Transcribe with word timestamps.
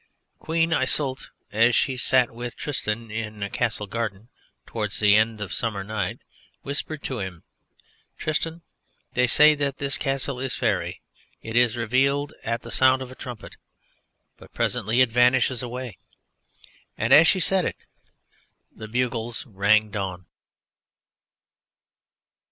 Queen 0.39 0.71
Iseult, 0.73 1.29
as 1.51 1.75
she 1.75 1.95
sat 1.95 2.31
with 2.31 2.55
Tristan 2.55 3.11
in 3.11 3.43
a 3.43 3.51
Castle 3.51 3.85
Garden, 3.85 4.29
towards 4.65 4.99
the 4.99 5.15
end 5.15 5.39
of 5.39 5.51
a 5.51 5.53
summer 5.53 5.83
night, 5.83 6.21
whispered 6.63 7.03
to 7.03 7.19
him: 7.19 7.43
"Tristan, 8.17 8.63
they 9.13 9.27
say 9.27 9.53
that 9.53 9.77
this 9.77 9.99
Castle 9.99 10.39
is 10.39 10.55
Faëry; 10.55 11.01
it 11.43 11.55
is 11.55 11.75
revealed 11.77 12.33
at 12.43 12.63
the 12.63 12.71
sound 12.71 13.03
of 13.03 13.11
a 13.11 13.15
Trumpet, 13.15 13.57
but 14.37 14.51
presently 14.55 15.01
it 15.01 15.11
vanishes 15.11 15.61
away," 15.61 15.99
and 16.97 17.13
as 17.13 17.27
she 17.27 17.39
said 17.39 17.63
it 17.63 17.77
the 18.75 18.87
bugles 18.87 19.45
rang 19.45 19.91
dawn. 19.91 20.25